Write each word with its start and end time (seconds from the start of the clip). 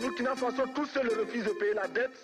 Burkina 0.00 0.34
Faso 0.34 0.64
tout 0.74 0.86
seul 0.86 1.08
refuse 1.08 1.44
de 1.44 1.50
payer 1.58 1.74
la 1.74 1.86
dette, 1.86 2.16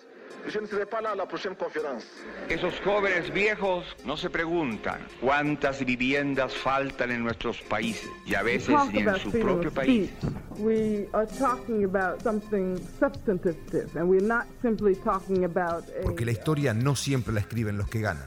je 0.47 0.59
ne 0.59 0.65
serai 0.65 0.85
pas 0.85 1.01
là 1.01 1.11
à 1.11 1.15
la 1.15 1.25
prochaine 1.25 1.55
conférence. 1.55 2.05
Esos 2.49 2.73
jóvenes 2.83 3.31
viejos 3.31 3.83
no 4.05 4.17
se 4.17 4.29
preguntan 4.29 4.99
cuántas 5.21 5.85
viviendas 5.85 6.53
faltan 6.55 7.11
en 7.11 7.23
nuestros 7.23 7.61
países 7.61 8.09
y 8.25 8.35
a 8.35 8.41
veces 8.43 8.75
ni 8.91 9.01
en 9.01 9.15
su 9.19 9.31
propio 9.31 9.71
país. 9.71 10.09
We 10.57 11.07
are 11.13 11.27
talking 11.27 11.83
about 11.83 12.23
something 12.23 12.79
substantive 12.99 13.95
and 13.95 14.09
we're 14.09 14.25
not 14.25 14.45
simply 14.61 14.95
talking 14.95 15.45
about 15.45 15.85
Porque 16.03 16.25
la 16.25 16.31
historia 16.31 16.73
no 16.73 16.95
siempre 16.95 17.33
la 17.33 17.41
escriben 17.41 17.77
los 17.77 17.89
que 17.89 17.99
ganan. 17.99 18.25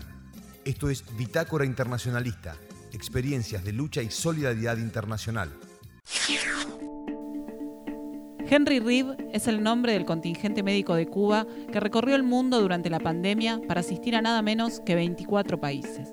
Esto 0.65 0.91
es 0.91 1.05
Bitácora 1.17 1.65
Internacionalista, 1.65 2.55
experiencias 2.93 3.65
de 3.65 3.73
lucha 3.73 4.03
y 4.03 4.11
solidaridad 4.11 4.77
internacional. 4.77 5.51
Henry 8.53 8.81
Reeve 8.81 9.17
es 9.33 9.47
el 9.47 9.63
nombre 9.63 9.93
del 9.93 10.05
contingente 10.05 10.65
médico 10.65 10.97
de 10.97 11.07
Cuba 11.07 11.47
que 11.71 11.79
recorrió 11.79 12.17
el 12.17 12.25
mundo 12.25 12.61
durante 12.61 12.91
la 12.91 12.99
pandemia 12.99 13.61
para 13.69 13.79
asistir 13.79 14.17
a 14.17 14.23
nada 14.23 14.43
menos 14.43 14.81
que 14.81 14.97
24 14.97 15.61
países. 15.61 16.13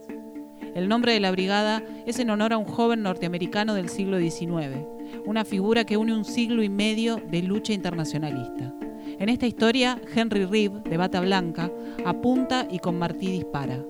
El 0.75 0.88
nombre 0.88 1.13
de 1.13 1.20
la 1.20 1.31
brigada 1.31 1.81
es 2.05 2.20
en 2.20 2.30
honor 2.30 2.53
a 2.53 2.59
un 2.59 2.66
joven 2.66 3.02
norteamericano 3.02 3.73
del 3.73 3.89
siglo 3.89 4.20
XIX, 4.20 4.85
una 5.25 5.45
figura 5.45 5.84
que 5.84 5.97
une 5.97 6.13
un 6.13 6.25
siglo 6.25 6.61
y 6.61 6.70
medio 6.70 7.16
de 7.16 7.41
lucha 7.41 7.73
internacionalista. 7.73 8.72
En 9.17 9.30
esta 9.30 9.47
historia, 9.47 9.99
Henry 10.16 10.45
Reeve, 10.45 10.80
de 10.88 10.97
bata 10.97 11.22
blanca, 11.22 11.72
apunta 12.05 12.67
y 12.69 12.77
con 12.77 12.99
martí 12.99 13.31
dispara. 13.31 13.83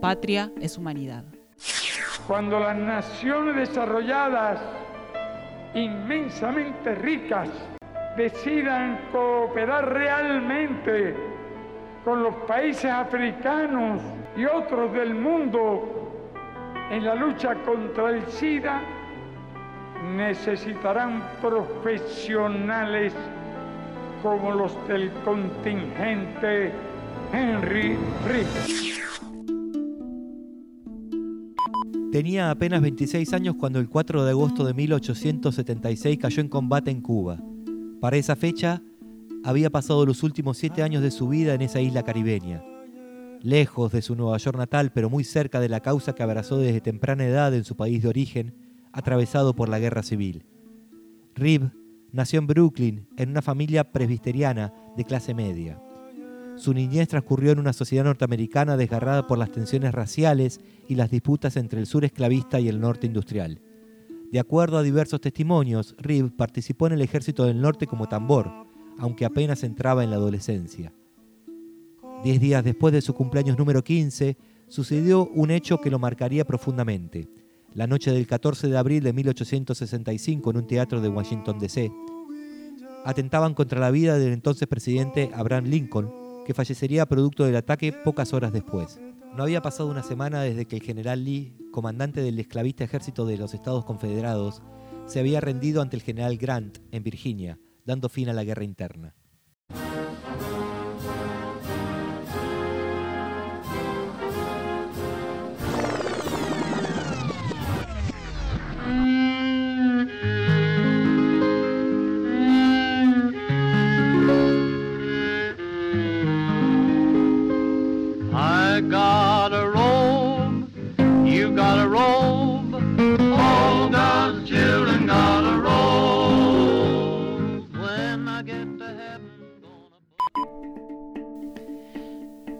Patria 0.00 0.50
es 0.60 0.76
humanidad. 0.76 1.22
Cuando 2.26 2.58
las 2.58 2.76
naciones 2.76 3.68
desarrolladas, 3.68 4.58
inmensamente 5.74 6.96
ricas, 6.96 7.48
decidan 8.16 9.00
cooperar 9.10 9.92
realmente 9.92 11.14
con 12.04 12.22
los 12.22 12.34
países 12.46 12.90
africanos 12.90 14.00
y 14.36 14.44
otros 14.44 14.92
del 14.92 15.14
mundo 15.14 16.02
en 16.90 17.04
la 17.04 17.14
lucha 17.14 17.54
contra 17.62 18.10
el 18.10 18.26
SIDA, 18.26 18.82
necesitarán 20.16 21.22
profesionales 21.40 23.14
como 24.22 24.52
los 24.52 24.76
del 24.88 25.10
contingente 25.24 26.72
Henry 27.32 27.96
Rick. 28.28 29.02
Tenía 32.12 32.50
apenas 32.50 32.82
26 32.82 33.32
años 33.32 33.54
cuando 33.58 33.78
el 33.78 33.88
4 33.88 34.24
de 34.24 34.30
agosto 34.30 34.64
de 34.66 34.74
1876 34.74 36.18
cayó 36.18 36.42
en 36.42 36.48
combate 36.48 36.90
en 36.90 37.00
Cuba. 37.00 37.38
Para 38.02 38.16
esa 38.16 38.34
fecha, 38.34 38.82
había 39.44 39.70
pasado 39.70 40.04
los 40.04 40.24
últimos 40.24 40.58
siete 40.58 40.82
años 40.82 41.04
de 41.04 41.12
su 41.12 41.28
vida 41.28 41.54
en 41.54 41.62
esa 41.62 41.80
isla 41.80 42.02
caribeña, 42.02 42.60
lejos 43.40 43.92
de 43.92 44.02
su 44.02 44.16
Nueva 44.16 44.38
York 44.38 44.58
natal, 44.58 44.90
pero 44.92 45.08
muy 45.08 45.22
cerca 45.22 45.60
de 45.60 45.68
la 45.68 45.78
causa 45.78 46.12
que 46.12 46.24
abrazó 46.24 46.58
desde 46.58 46.80
temprana 46.80 47.24
edad 47.24 47.54
en 47.54 47.62
su 47.62 47.76
país 47.76 48.02
de 48.02 48.08
origen, 48.08 48.56
atravesado 48.90 49.54
por 49.54 49.68
la 49.68 49.78
guerra 49.78 50.02
civil. 50.02 50.44
Rib 51.36 51.70
nació 52.10 52.40
en 52.40 52.48
Brooklyn, 52.48 53.06
en 53.16 53.30
una 53.30 53.40
familia 53.40 53.92
presbiteriana 53.92 54.74
de 54.96 55.04
clase 55.04 55.32
media. 55.32 55.80
Su 56.56 56.74
niñez 56.74 57.06
transcurrió 57.06 57.52
en 57.52 57.60
una 57.60 57.72
sociedad 57.72 58.02
norteamericana 58.02 58.76
desgarrada 58.76 59.28
por 59.28 59.38
las 59.38 59.52
tensiones 59.52 59.94
raciales 59.94 60.60
y 60.88 60.96
las 60.96 61.08
disputas 61.08 61.56
entre 61.56 61.78
el 61.78 61.86
sur 61.86 62.04
esclavista 62.04 62.58
y 62.58 62.68
el 62.68 62.80
norte 62.80 63.06
industrial. 63.06 63.60
De 64.32 64.40
acuerdo 64.40 64.78
a 64.78 64.82
diversos 64.82 65.20
testimonios, 65.20 65.94
Reeve 65.98 66.30
participó 66.30 66.86
en 66.86 66.94
el 66.94 67.02
ejército 67.02 67.44
del 67.44 67.60
norte 67.60 67.86
como 67.86 68.08
tambor, 68.08 68.50
aunque 68.98 69.26
apenas 69.26 69.62
entraba 69.62 70.02
en 70.02 70.08
la 70.08 70.16
adolescencia. 70.16 70.94
Diez 72.24 72.40
días 72.40 72.64
después 72.64 72.94
de 72.94 73.02
su 73.02 73.12
cumpleaños 73.12 73.58
número 73.58 73.84
15, 73.84 74.38
sucedió 74.68 75.26
un 75.34 75.50
hecho 75.50 75.82
que 75.82 75.90
lo 75.90 75.98
marcaría 75.98 76.46
profundamente. 76.46 77.28
La 77.74 77.86
noche 77.86 78.10
del 78.10 78.26
14 78.26 78.68
de 78.68 78.78
abril 78.78 79.04
de 79.04 79.12
1865 79.12 80.50
en 80.50 80.56
un 80.56 80.66
teatro 80.66 81.02
de 81.02 81.10
Washington, 81.10 81.58
D.C., 81.58 81.92
atentaban 83.04 83.52
contra 83.52 83.80
la 83.80 83.90
vida 83.90 84.16
del 84.16 84.32
entonces 84.32 84.66
presidente 84.66 85.30
Abraham 85.34 85.66
Lincoln, 85.66 86.10
que 86.46 86.54
fallecería 86.54 87.04
producto 87.04 87.44
del 87.44 87.56
ataque 87.56 87.92
pocas 87.92 88.32
horas 88.32 88.54
después. 88.54 88.98
No 89.34 89.44
había 89.44 89.62
pasado 89.62 89.88
una 89.88 90.02
semana 90.02 90.42
desde 90.42 90.66
que 90.66 90.76
el 90.76 90.82
general 90.82 91.24
Lee, 91.24 91.56
comandante 91.70 92.20
del 92.20 92.38
esclavista 92.38 92.84
ejército 92.84 93.24
de 93.24 93.38
los 93.38 93.54
Estados 93.54 93.86
Confederados, 93.86 94.60
se 95.06 95.20
había 95.20 95.40
rendido 95.40 95.80
ante 95.80 95.96
el 95.96 96.02
general 96.02 96.36
Grant 96.36 96.78
en 96.90 97.02
Virginia, 97.02 97.58
dando 97.86 98.10
fin 98.10 98.28
a 98.28 98.34
la 98.34 98.44
guerra 98.44 98.64
interna. 98.64 99.14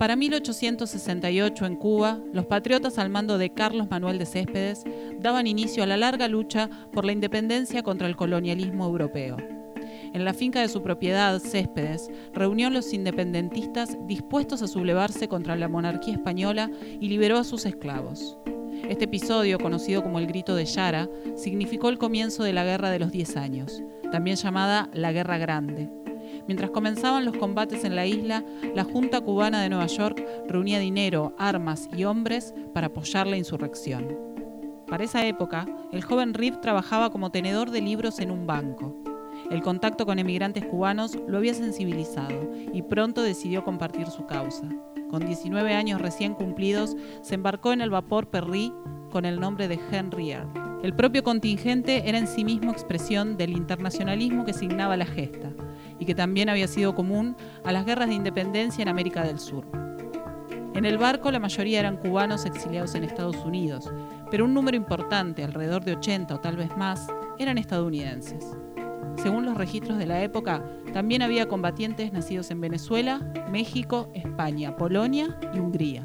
Para 0.03 0.17
1868 0.17 1.65
en 1.65 1.77
Cuba, 1.77 2.19
los 2.33 2.47
patriotas 2.47 2.99
al 2.99 3.09
mando 3.09 3.39
de 3.39 3.55
Carlos 3.55 3.87
Manuel 3.89 4.19
de 4.19 4.27
Céspedes 4.27 4.83
daban 5.21 5.47
inicio 5.47 5.85
a 5.85 5.87
la 5.87 5.97
larga 5.97 6.27
lucha 6.27 6.69
por 6.93 7.05
la 7.05 7.13
independencia 7.13 7.85
contra 7.85 8.09
el 8.09 8.17
colonialismo 8.17 8.85
europeo. 8.85 9.37
En 10.12 10.25
la 10.25 10.35
finca 10.35 10.61
de 10.61 10.67
su 10.67 10.83
propiedad, 10.83 11.39
Céspedes, 11.39 12.11
reunió 12.35 12.67
a 12.67 12.71
los 12.71 12.93
independentistas 12.93 13.97
dispuestos 14.09 14.61
a 14.62 14.67
sublevarse 14.67 15.29
contra 15.29 15.55
la 15.55 15.69
monarquía 15.69 16.15
española 16.15 16.69
y 17.01 17.09
liberó 17.09 17.39
a 17.39 17.45
sus 17.45 17.65
esclavos. 17.65 18.37
Este 18.89 19.05
episodio, 19.05 19.61
conocido 19.61 20.03
como 20.03 20.19
el 20.19 20.27
Grito 20.27 20.57
de 20.57 20.65
Yara, 20.65 21.09
significó 21.37 21.91
el 21.91 21.99
comienzo 21.99 22.43
de 22.43 22.53
la 22.53 22.65
Guerra 22.65 22.91
de 22.91 22.99
los 22.99 23.12
Diez 23.12 23.37
Años, 23.37 23.81
también 24.11 24.37
llamada 24.37 24.91
la 24.95 25.12
Guerra 25.12 25.39
Grande, 25.39 26.02
Mientras 26.47 26.71
comenzaban 26.71 27.25
los 27.25 27.37
combates 27.37 27.85
en 27.85 27.95
la 27.95 28.07
isla, 28.07 28.45
la 28.75 28.85
Junta 28.85 29.21
Cubana 29.21 29.63
de 29.63 29.69
Nueva 29.69 29.87
York 29.87 30.25
reunía 30.49 30.81
dinero, 30.81 31.35
armas 31.39 31.89
y 31.97 32.05
hombres 32.05 32.53
para 32.75 32.89
apoyar 32.89 33.27
la 33.27 33.37
insurrección. 33.37 34.09
Para 34.89 35.05
esa 35.05 35.25
época, 35.27 35.67
el 35.93 36.03
joven 36.03 36.35
Rip 36.35 36.61
trabajaba 36.61 37.11
como 37.11 37.31
tenedor 37.31 37.71
de 37.71 37.81
libros 37.81 38.19
en 38.19 38.31
un 38.31 38.47
banco. 38.47 38.95
El 39.51 39.63
contacto 39.63 40.05
con 40.05 40.19
emigrantes 40.19 40.65
cubanos 40.65 41.17
lo 41.29 41.39
había 41.39 41.55
sensibilizado 41.55 42.51
y 42.73 42.83
pronto 42.83 43.23
decidió 43.23 43.65
compartir 43.65 44.09
su 44.09 44.27
causa. 44.27 44.69
Con 45.09 45.25
19 45.25 45.75
años 45.75 46.01
recién 46.01 46.35
cumplidos, 46.35 46.97
se 47.23 47.37
embarcó 47.37 47.73
en 47.73 47.81
el 47.81 47.91
vapor 47.91 48.29
Perry 48.29 48.73
con 49.11 49.25
el 49.25 49.41
nombre 49.41 49.69
de 49.69 49.79
Henry 49.91 50.33
Eyre. 50.33 50.49
El 50.83 50.95
propio 50.95 51.23
contingente 51.23 52.09
era 52.09 52.19
en 52.19 52.27
sí 52.27 52.45
mismo 52.45 52.73
expresión 52.73 53.37
del 53.37 53.51
internacionalismo 53.51 54.45
que 54.45 54.53
signaba 54.53 54.97
la 54.97 55.07
gesta 55.07 55.53
y 56.03 56.05
que 56.05 56.17
también 56.17 56.49
había 56.49 56.67
sido 56.67 56.97
común 56.97 57.37
a 57.63 57.71
las 57.71 57.87
guerras 57.87 58.09
de 58.09 58.17
independencia 58.17 58.83
en 58.83 58.89
América 58.89 59.23
del 59.23 59.39
Sur. 59.39 59.65
En 60.75 60.85
el 60.85 60.99
barco 60.99 61.31
la 61.31 61.39
mayoría 61.39 61.79
eran 61.79 61.97
cubanos 61.97 62.45
exiliados 62.45 62.97
en 62.97 63.05
Estados 63.05 63.37
Unidos, 63.45 63.89
pero 64.29 64.45
un 64.45 64.53
número 64.53 64.77
importante, 64.77 65.45
alrededor 65.45 65.85
de 65.85 65.93
80 65.93 66.35
o 66.35 66.41
tal 66.41 66.57
vez 66.57 66.77
más, 66.77 67.07
eran 67.39 67.57
estadounidenses. 67.57 68.45
Según 69.23 69.47
los 69.47 69.57
registros 69.57 69.97
de 69.97 70.07
la 70.07 70.21
época, 70.25 70.65
también 70.93 71.23
había 71.23 71.47
combatientes 71.47 72.12
nacidos 72.12 72.50
en 72.50 72.61
Venezuela, 72.61 73.21
México, 73.53 74.11
España, 74.12 74.75
Polonia 74.75 75.38
y 75.55 75.61
Hungría. 75.61 76.05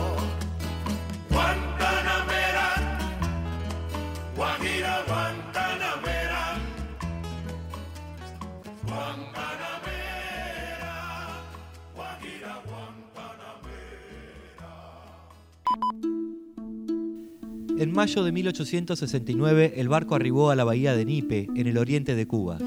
En 17.81 17.93
mayo 17.93 18.23
de 18.23 18.31
1869 18.31 19.73
el 19.77 19.89
barco 19.89 20.13
arribó 20.13 20.51
a 20.51 20.55
la 20.55 20.63
bahía 20.63 20.95
de 20.95 21.03
Nipe, 21.03 21.47
en 21.55 21.65
el 21.65 21.79
oriente 21.79 22.13
de 22.13 22.27
Cuba. 22.27 22.59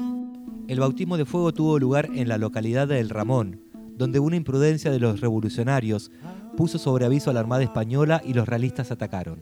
El 0.67 0.81
bautismo 0.81 1.15
de 1.15 1.23
fuego 1.23 1.53
tuvo 1.53 1.79
lugar 1.79 2.09
en 2.13 2.27
la 2.27 2.37
localidad 2.37 2.89
de 2.89 2.99
El 2.99 3.07
Ramón, 3.07 3.61
donde 3.95 4.19
una 4.19 4.35
imprudencia 4.35 4.91
de 4.91 4.99
los 4.99 5.21
revolucionarios 5.21 6.11
puso 6.57 6.79
sobre 6.79 7.05
aviso 7.05 7.29
a 7.29 7.33
la 7.33 7.39
Armada 7.39 7.63
Española 7.63 8.21
y 8.25 8.33
los 8.33 8.45
realistas 8.45 8.91
atacaron. 8.91 9.39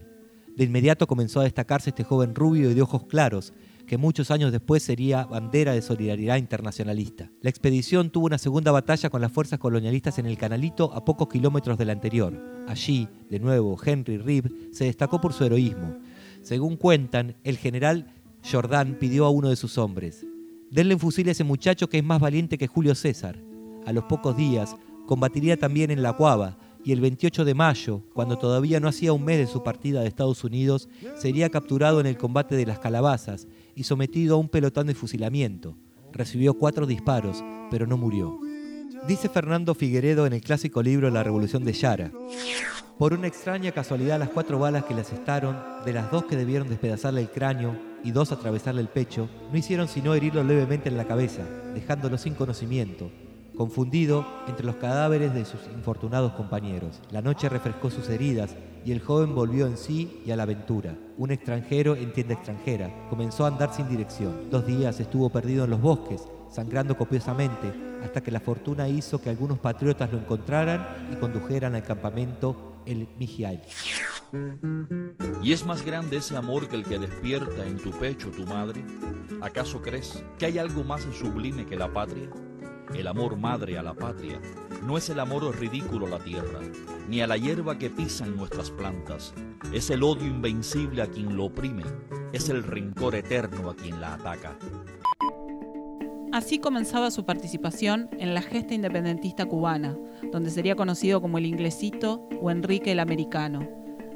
De 0.56 0.64
inmediato 0.64 1.08
comenzó 1.08 1.40
a 1.40 1.46
destacarse 1.46 1.90
este 1.90 2.04
joven 2.04 2.36
rubio 2.36 2.70
y 2.70 2.76
de 2.76 2.82
ojos 2.84 3.06
claros, 3.08 3.52
que 3.86 3.98
muchos 3.98 4.32
años 4.32 4.52
después 4.52 4.84
sería 4.84 5.26
bandera 5.26 5.74
de 5.74 5.82
solidaridad 5.82 6.38
internacionalista. 6.38 7.30
La 7.42 7.50
expedición 7.50 8.10
tuvo 8.10 8.28
una 8.28 8.38
segunda 8.38 8.72
batalla 8.72 9.10
con 9.10 9.22
las 9.22 9.32
fuerzas 9.32 9.60
colonialistas 9.60 10.20
en 10.20 10.26
el 10.26 10.38
Canalito 10.38 10.94
a 10.94 11.04
pocos 11.04 11.28
kilómetros 11.28 11.78
del 11.78 11.90
anterior. 11.90 12.40
Allí, 12.68 13.08
de 13.30 13.40
nuevo, 13.40 13.78
Henry 13.84 14.18
Reeve 14.18 14.50
se 14.72 14.86
destacó 14.86 15.20
por 15.20 15.34
su 15.34 15.44
heroísmo. 15.44 15.98
Según 16.42 16.78
cuentan, 16.78 17.36
el 17.44 17.58
general 17.58 18.14
Jordan 18.50 18.98
pidió 19.00 19.26
a 19.26 19.30
uno 19.30 19.50
de 19.50 19.56
sus 19.56 19.78
hombres, 19.78 20.26
denle 20.70 20.96
un 20.96 21.00
fusil 21.00 21.28
a 21.30 21.32
ese 21.32 21.44
muchacho 21.44 21.88
que 21.88 22.00
es 22.00 22.04
más 22.04 22.20
valiente 22.20 22.58
que 22.58 22.68
Julio 22.68 22.96
César. 22.96 23.38
A 23.86 23.94
los 23.94 24.06
pocos 24.06 24.36
días, 24.36 24.76
combatiría 25.06 25.58
también 25.58 25.92
en 25.92 26.02
La 26.02 26.14
Cuava, 26.14 26.58
y 26.84 26.92
el 26.92 27.02
28 27.02 27.46
de 27.46 27.54
mayo, 27.54 28.02
cuando 28.14 28.38
todavía 28.38 28.80
no 28.80 28.88
hacía 28.88 29.14
un 29.14 29.24
mes 29.24 29.38
de 29.38 29.48
su 29.48 29.64
partida 29.64 30.02
de 30.02 30.08
Estados 30.08 30.44
Unidos, 30.44 30.90
sería 31.16 31.50
capturado 31.50 32.00
en 32.00 32.06
el 32.06 32.18
combate 32.18 32.56
de 32.56 32.66
las 32.66 32.80
calabazas 32.80 33.48
y 33.76 33.84
sometido 33.84 34.36
a 34.36 34.40
un 34.40 34.50
pelotón 34.50 34.88
de 34.88 34.96
fusilamiento. 34.96 35.76
Recibió 36.12 36.54
cuatro 36.56 36.86
disparos, 36.86 37.44
pero 37.72 37.88
no 37.88 37.98
murió. 37.98 38.40
Dice 39.08 39.30
Fernando 39.30 39.74
Figueredo 39.76 40.26
en 40.26 40.34
el 40.34 40.42
clásico 40.42 40.82
libro 40.84 41.10
La 41.10 41.24
Revolución 41.24 41.64
de 41.64 41.74
Yara. 41.74 42.12
Por 42.98 43.14
una 43.14 43.28
extraña 43.28 43.72
casualidad, 43.72 44.20
las 44.20 44.30
cuatro 44.30 44.60
balas 44.60 44.86
que 44.86 44.94
le 44.94 45.02
asestaron, 45.02 45.58
de 45.84 45.94
las 45.94 46.12
dos 46.12 46.26
que 46.26 46.36
debieron 46.36 46.70
despedazarle 46.70 47.22
el 47.22 47.30
cráneo 47.30 47.76
y 48.04 48.12
dos 48.12 48.32
atravesarle 48.32 48.82
el 48.82 48.88
pecho, 48.88 49.30
no 49.52 49.58
hicieron 49.58 49.88
sino 49.88 50.14
herirlo 50.14 50.44
levemente 50.44 50.90
en 50.90 50.98
la 50.98 51.08
cabeza, 51.08 51.44
dejándolo 51.74 52.18
sin 52.18 52.36
conocimiento, 52.36 53.10
confundido 53.56 54.26
entre 54.48 54.66
los 54.66 54.76
cadáveres 54.78 55.34
de 55.34 55.46
sus 55.46 55.62
infortunados 55.74 56.34
compañeros. 56.34 57.00
La 57.12 57.22
noche 57.22 57.50
refrescó 57.50 57.90
sus 57.90 58.10
heridas 58.10 58.56
y 58.86 58.92
el 58.92 59.02
joven 59.02 59.34
volvió 59.34 59.68
en 59.68 59.78
sí 59.78 60.22
y 60.26 60.32
a 60.32 60.36
la 60.36 60.44
aventura. 60.44 60.96
Un 61.18 61.32
extranjero 61.32 61.96
en 61.96 62.12
tienda 62.14 62.34
extranjera. 62.34 62.92
Comenzó 63.10 63.46
a 63.46 63.48
andar 63.48 63.74
sin 63.74 63.88
dirección. 63.88 64.50
Dos 64.50 64.66
días 64.66 65.00
estuvo 65.00 65.30
perdido 65.30 65.64
en 65.66 65.72
los 65.72 65.82
bosques, 65.82 66.22
sangrando 66.50 66.98
copiosamente, 66.98 67.74
hasta 68.04 68.22
que 68.22 68.32
la 68.32 68.40
fortuna 68.40 68.90
hizo 68.90 69.22
que 69.22 69.30
algunos 69.30 69.60
patriotas 69.60 70.12
lo 70.12 70.20
encontraran 70.20 71.10
y 71.12 71.16
condujeran 71.16 71.76
al 71.76 71.84
campamento 71.84 72.82
El 72.86 73.08
Mijial. 73.18 73.62
¿Y 75.44 75.54
es 75.54 75.66
más 75.66 75.86
grande 75.86 76.18
ese 76.18 76.36
amor 76.36 76.68
que 76.68 76.76
el 76.76 76.84
que 76.84 76.98
despierta 76.98 77.66
en 77.66 77.78
tu 77.78 77.92
pecho 77.92 78.32
tu 78.32 78.46
madre? 78.46 78.84
¿Acaso 79.42 79.82
crees 79.82 80.24
que 80.40 80.48
hay 80.48 80.58
algo 80.58 80.84
más 80.84 81.06
sublime 81.14 81.66
que 81.66 81.76
la 81.76 81.92
patria? 81.92 82.30
El 82.96 83.08
amor 83.08 83.38
madre 83.38 83.78
a 83.78 83.84
la 83.84 83.96
patria 83.96 84.40
no 84.86 84.98
es 84.98 85.10
el 85.10 85.20
amor 85.20 85.60
ridículo 85.60 86.06
a 86.06 86.10
la 86.12 86.20
tierra, 86.20 86.60
ni 87.10 87.22
a 87.22 87.28
la 87.28 87.38
hierba 87.38 87.78
que 87.80 87.90
pisan 87.90 88.36
nuestras 88.36 88.70
plantas. 88.70 89.34
Es 89.74 89.90
el 89.90 90.04
odio 90.04 90.28
invencible 90.28 91.02
a 91.02 91.08
quien 91.08 91.36
lo 91.36 91.46
oprime, 91.46 91.84
es 92.34 92.50
el 92.50 92.64
rencor 92.64 93.16
eterno 93.16 93.70
a 93.70 93.76
quien 93.76 94.00
la 94.00 94.14
ataca. 94.14 94.58
Así 96.32 96.60
comenzaba 96.60 97.12
su 97.12 97.26
participación 97.26 98.10
en 98.20 98.34
la 98.34 98.42
gesta 98.42 98.74
independentista 98.74 99.46
cubana, 99.46 99.98
donde 100.32 100.50
sería 100.50 100.76
conocido 100.76 101.22
como 101.22 101.38
el 101.38 101.46
inglesito 101.46 102.28
o 102.42 102.52
Enrique 102.52 102.92
el 102.92 103.00
Americano. 103.00 103.68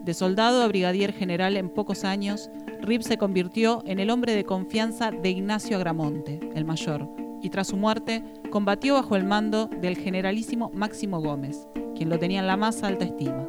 De 0.04 0.14
soldado 0.14 0.62
a 0.62 0.68
brigadier 0.68 1.14
general 1.14 1.58
en 1.58 1.70
pocos 1.70 2.04
años, 2.04 2.50
Rip 2.82 3.02
se 3.02 3.18
convirtió 3.18 3.84
en 3.86 4.00
el 4.00 4.10
hombre 4.10 4.36
de 4.36 4.46
confianza 4.46 5.12
de 5.12 5.30
Ignacio 5.30 5.78
Agramonte, 5.78 6.40
el 6.56 6.64
mayor, 6.64 7.27
y 7.42 7.50
tras 7.50 7.68
su 7.68 7.78
muerte 7.78 8.24
combatió 8.50 8.96
bajo 8.96 9.16
el 9.16 9.24
mando 9.24 9.68
del 9.68 9.98
generalísimo 9.98 10.72
Máximo 10.74 11.22
Gómez, 11.22 11.68
quien 11.96 12.10
lo 12.10 12.20
tenía 12.20 12.40
en 12.40 12.48
la 12.48 12.58
más 12.58 12.84
alta 12.84 13.06
estima. 13.06 13.48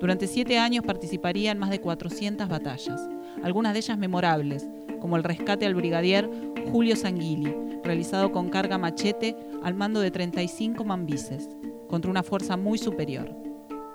Durante 0.00 0.26
siete 0.26 0.58
años 0.58 0.84
participaría 0.84 1.52
en 1.52 1.58
más 1.58 1.70
de 1.70 1.80
400 1.80 2.48
batallas, 2.48 3.00
algunas 3.42 3.74
de 3.74 3.80
ellas 3.80 3.98
memorables, 3.98 4.68
como 5.00 5.16
el 5.16 5.24
rescate 5.24 5.66
al 5.66 5.74
brigadier 5.74 6.30
Julio 6.72 6.96
Sanguili, 6.96 7.54
realizado 7.82 8.32
con 8.32 8.48
carga 8.48 8.78
machete 8.78 9.36
al 9.62 9.74
mando 9.74 10.00
de 10.00 10.10
35 10.10 10.84
mambises, 10.84 11.50
contra 11.88 12.10
una 12.10 12.22
fuerza 12.22 12.56
muy 12.56 12.78
superior. 12.78 13.34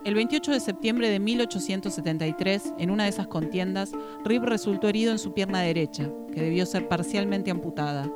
El 0.04 0.14
28 0.14 0.52
de 0.52 0.60
septiembre 0.60 1.10
de 1.10 1.20
1873, 1.20 2.76
en 2.78 2.92
una 2.92 3.06
de 3.06 3.10
esas 3.10 3.26
contiendas, 3.26 3.92
Rip 4.24 4.44
resultó 4.44 4.88
herido 4.88 5.12
en 5.12 5.18
su 5.18 5.34
pierna 5.34 5.62
derecha, 5.62 6.08
que 6.32 6.44
debió 6.44 6.68
ser 6.68 6.88
parcialmente 6.88 7.50
amputada. 7.50 8.12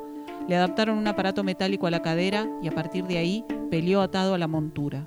Le 0.48 0.56
adaptaron 0.56 0.98
un 0.98 1.06
aparato 1.06 1.44
metálico 1.44 1.86
a 1.86 1.90
la 1.90 2.02
cadera 2.02 2.48
y 2.62 2.68
a 2.68 2.72
partir 2.72 3.06
de 3.06 3.18
ahí 3.18 3.44
peleó 3.70 4.00
atado 4.00 4.34
a 4.34 4.38
la 4.38 4.48
montura. 4.48 5.04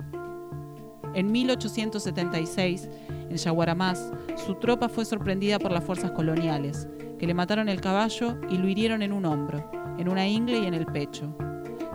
En 1.14 1.30
1876, 1.30 2.88
en 3.30 3.36
Yaguaramás, 3.36 4.12
su 4.44 4.56
tropa 4.56 4.88
fue 4.88 5.04
sorprendida 5.04 5.58
por 5.58 5.70
las 5.70 5.84
fuerzas 5.84 6.10
coloniales, 6.10 6.88
que 7.18 7.26
le 7.26 7.34
mataron 7.34 7.68
el 7.68 7.80
caballo 7.80 8.36
y 8.50 8.58
lo 8.58 8.68
hirieron 8.68 9.02
en 9.02 9.12
un 9.12 9.24
hombro, 9.24 9.70
en 9.98 10.08
una 10.08 10.26
ingle 10.26 10.58
y 10.58 10.66
en 10.66 10.74
el 10.74 10.86
pecho. 10.86 11.36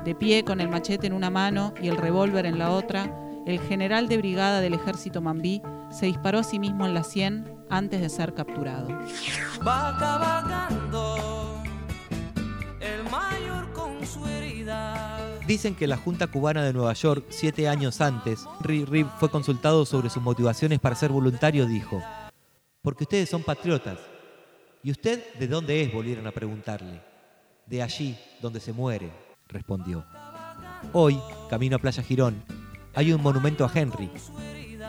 De 0.05 0.15
pie, 0.15 0.45
con 0.45 0.61
el 0.61 0.69
machete 0.69 1.07
en 1.07 1.13
una 1.13 1.29
mano 1.29 1.73
y 1.81 1.89
el 1.89 1.97
revólver 1.97 2.45
en 2.45 2.57
la 2.57 2.71
otra, 2.71 3.13
el 3.45 3.59
general 3.59 4.07
de 4.07 4.17
brigada 4.17 4.61
del 4.61 4.73
ejército 4.73 5.21
mambí 5.21 5.61
se 5.89 6.05
disparó 6.05 6.39
a 6.39 6.43
sí 6.43 6.59
mismo 6.59 6.85
en 6.85 6.93
la 6.93 7.03
sien 7.03 7.51
antes 7.69 7.99
de 7.99 8.09
ser 8.09 8.33
capturado. 8.33 8.87
Va 9.67 9.97
cabalgando 9.99 11.18
Dicen 15.49 15.73
que 15.73 15.87
la 15.87 15.97
Junta 15.97 16.27
Cubana 16.27 16.63
de 16.63 16.73
Nueva 16.73 16.93
York, 16.93 17.25
siete 17.29 17.67
años 17.67 18.01
antes, 18.01 18.45
Rip 18.61 19.07
fue 19.17 19.31
consultado 19.31 19.83
sobre 19.83 20.11
sus 20.11 20.21
motivaciones 20.21 20.77
para 20.77 20.95
ser 20.95 21.09
voluntario, 21.11 21.65
dijo, 21.65 22.03
porque 22.83 23.05
ustedes 23.05 23.31
son 23.31 23.41
patriotas. 23.41 23.97
¿Y 24.83 24.91
usted 24.91 25.23
de 25.39 25.47
dónde 25.47 25.81
es? 25.81 25.91
volvieron 25.91 26.27
a 26.27 26.31
preguntarle. 26.31 27.01
De 27.65 27.81
allí, 27.81 28.15
donde 28.43 28.59
se 28.59 28.73
muere, 28.73 29.09
respondió. 29.47 30.05
Hoy, 30.93 31.19
camino 31.49 31.77
a 31.77 31.79
Playa 31.79 32.03
Girón, 32.03 32.43
hay 32.93 33.11
un 33.11 33.23
monumento 33.23 33.65
a 33.65 33.71
Henry. 33.73 34.11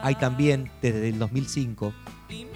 Hay 0.03 0.15
también, 0.17 0.71
desde 0.83 1.09
el 1.09 1.19
2005, 1.19 1.95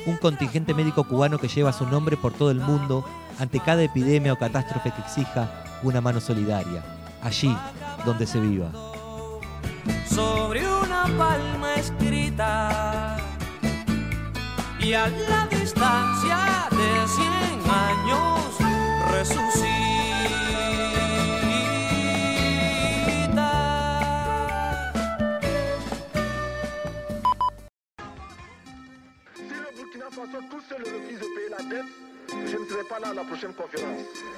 un 0.04 0.16
contingente 0.18 0.74
médico 0.74 1.04
cubano 1.04 1.38
que 1.38 1.48
lleva 1.48 1.72
su 1.72 1.86
nombre 1.86 2.18
por 2.18 2.34
todo 2.34 2.50
el 2.50 2.60
mundo 2.60 3.02
ante 3.38 3.60
cada 3.60 3.82
epidemia 3.82 4.34
o 4.34 4.38
catástrofe 4.38 4.92
que 4.92 5.00
exija 5.00 5.80
una 5.82 6.02
mano 6.02 6.20
solidaria, 6.20 6.84
allí 7.22 7.56
donde 8.04 8.26
se 8.26 8.40
viva. 8.40 8.70
Sobre 10.06 10.66
una 10.66 11.04
palma 11.18 11.74
escrita 11.74 13.16
y 14.80 14.92
a 14.92 15.08
la 15.08 15.46
distancia 15.46 16.68
de 16.70 17.08
cien 17.08 17.70
años 17.70 18.58
resucita. 19.10 19.83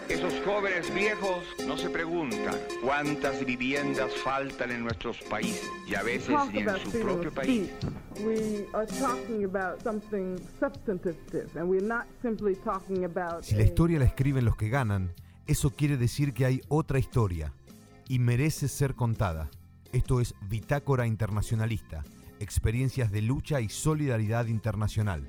Esos 0.08 0.32
jóvenes 0.42 0.94
viejos 0.94 1.44
no 1.66 1.76
se 1.76 1.90
preguntan 1.90 2.54
cuántas 2.82 3.44
viviendas 3.44 4.10
faltan 4.24 4.70
en 4.70 4.82
nuestros 4.82 5.18
países 5.24 5.68
y 5.86 5.94
a 5.94 6.02
veces 6.02 6.28
talk 6.34 6.52
ni 6.52 6.60
en 6.60 6.78
su 6.78 6.90
propio 7.00 7.30
país. 7.34 7.68
speech, 7.68 8.24
we 8.24 8.66
are 8.72 8.86
talking 8.86 9.44
about 9.44 9.82
something 9.82 10.38
substantive, 10.58 11.18
and 11.58 11.68
we're 11.68 11.86
not 11.86 12.06
simply 12.22 12.56
talking 12.56 13.04
about. 13.04 13.44
Si 13.44 13.56
la 13.56 13.62
historia 13.62 13.98
la 13.98 14.06
escriben 14.06 14.46
los 14.46 14.56
que 14.56 14.70
ganan, 14.70 15.12
eso 15.46 15.70
quiere 15.70 15.98
decir 15.98 16.32
que 16.32 16.46
hay 16.46 16.62
otra 16.68 16.98
historia 16.98 17.52
y 18.08 18.20
merece 18.20 18.68
ser 18.68 18.94
contada. 18.94 19.50
Esto 19.92 20.20
es 20.20 20.34
Bitácora 20.48 21.06
Internacionalista, 21.06 22.04
experiencias 22.40 23.10
de 23.10 23.20
lucha 23.20 23.60
y 23.60 23.68
solidaridad 23.68 24.46
internacional. 24.46 25.28